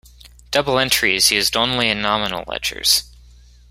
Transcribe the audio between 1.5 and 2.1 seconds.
only in